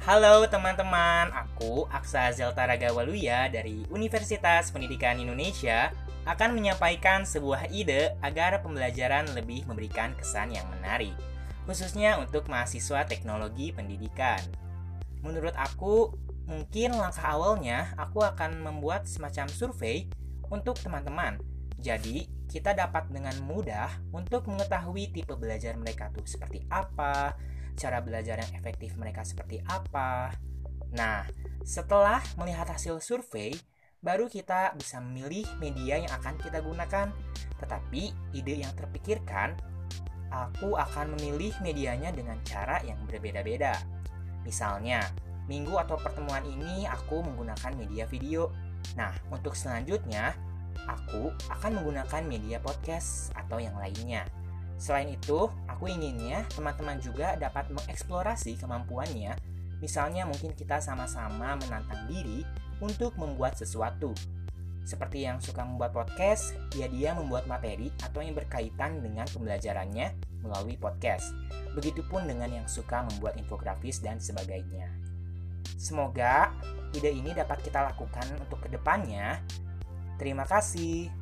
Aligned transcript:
Halo 0.00 0.48
teman-teman, 0.48 1.28
aku 1.28 1.84
Aksa 1.92 2.32
Zeltaraga 2.32 2.88
Waluya 2.88 3.52
dari 3.52 3.84
Universitas 3.92 4.72
Pendidikan 4.72 5.20
Indonesia 5.20 5.92
akan 6.24 6.56
menyampaikan 6.56 7.28
sebuah 7.28 7.68
ide 7.68 8.16
agar 8.24 8.64
pembelajaran 8.64 9.28
lebih 9.36 9.68
memberikan 9.68 10.16
kesan 10.16 10.56
yang 10.56 10.64
menarik, 10.72 11.12
khususnya 11.68 12.16
untuk 12.16 12.48
mahasiswa 12.48 13.04
teknologi 13.04 13.76
pendidikan. 13.76 14.40
Menurut 15.20 15.52
aku, 15.52 16.16
mungkin 16.48 16.96
langkah 16.96 17.36
awalnya 17.36 17.92
aku 18.00 18.24
akan 18.24 18.56
membuat 18.56 19.04
semacam 19.04 19.52
survei 19.52 20.08
untuk 20.48 20.80
teman-teman. 20.80 21.36
Jadi, 21.76 22.24
kita 22.48 22.72
dapat 22.72 23.12
dengan 23.12 23.36
mudah 23.44 24.00
untuk 24.16 24.48
mengetahui 24.48 25.12
tipe 25.12 25.36
belajar 25.36 25.76
mereka 25.76 26.08
tuh 26.08 26.24
seperti 26.24 26.64
apa, 26.72 27.36
cara 27.80 28.04
belajar 28.04 28.36
yang 28.36 28.52
efektif 28.52 28.92
mereka 29.00 29.24
seperti 29.24 29.64
apa. 29.64 30.36
Nah, 30.92 31.24
setelah 31.64 32.20
melihat 32.36 32.68
hasil 32.68 33.00
survei, 33.00 33.56
baru 34.04 34.28
kita 34.28 34.76
bisa 34.76 35.00
memilih 35.00 35.48
media 35.56 35.96
yang 35.96 36.12
akan 36.20 36.36
kita 36.36 36.60
gunakan. 36.60 37.08
Tetapi 37.56 38.36
ide 38.36 38.54
yang 38.60 38.72
terpikirkan, 38.76 39.56
aku 40.28 40.76
akan 40.76 41.16
memilih 41.16 41.56
medianya 41.64 42.12
dengan 42.12 42.36
cara 42.44 42.84
yang 42.84 43.00
berbeda-beda. 43.08 43.80
Misalnya, 44.44 45.08
minggu 45.48 45.72
atau 45.80 45.96
pertemuan 45.96 46.44
ini 46.44 46.84
aku 46.84 47.24
menggunakan 47.24 47.72
media 47.76 48.04
video. 48.04 48.52
Nah, 48.96 49.12
untuk 49.32 49.56
selanjutnya, 49.56 50.36
aku 50.88 51.32
akan 51.52 51.80
menggunakan 51.82 52.22
media 52.24 52.58
podcast 52.62 53.34
atau 53.36 53.60
yang 53.60 53.76
lainnya. 53.76 54.24
Selain 54.80 55.12
itu, 55.12 55.52
aku 55.68 55.92
inginnya 55.92 56.48
teman-teman 56.56 56.96
juga 57.04 57.36
dapat 57.36 57.68
mengeksplorasi 57.68 58.56
kemampuannya. 58.56 59.36
Misalnya 59.84 60.24
mungkin 60.24 60.56
kita 60.56 60.80
sama-sama 60.80 61.52
menantang 61.60 62.08
diri 62.08 62.48
untuk 62.80 63.12
membuat 63.20 63.60
sesuatu. 63.60 64.16
Seperti 64.88 65.28
yang 65.28 65.36
suka 65.36 65.68
membuat 65.68 65.92
podcast, 65.92 66.56
ya 66.72 66.88
dia 66.88 67.12
membuat 67.12 67.44
materi 67.44 67.92
atau 68.00 68.24
yang 68.24 68.32
berkaitan 68.32 69.04
dengan 69.04 69.28
pembelajarannya 69.28 70.16
melalui 70.40 70.80
podcast. 70.80 71.36
Begitupun 71.76 72.24
dengan 72.24 72.48
yang 72.48 72.64
suka 72.64 73.04
membuat 73.04 73.36
infografis 73.36 74.00
dan 74.00 74.16
sebagainya. 74.16 74.88
Semoga 75.76 76.56
ide 76.96 77.12
ini 77.12 77.36
dapat 77.36 77.60
kita 77.60 77.84
lakukan 77.92 78.24
untuk 78.40 78.64
ke 78.64 78.72
depannya. 78.72 79.44
Terima 80.16 80.48
kasih. 80.48 81.12